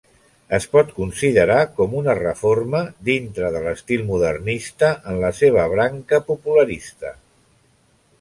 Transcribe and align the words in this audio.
Es 0.57 0.65
pot 0.75 0.87
considerar 0.99 1.57
com 1.79 1.91
una 1.99 2.15
reforma 2.19 2.79
dintre 3.09 3.51
de 3.55 3.61
l'estil 3.65 4.05
modernista 4.07 4.89
en 5.13 5.21
la 5.25 5.31
seva 5.41 5.67
branca 5.75 6.21
popularista. 6.31 7.13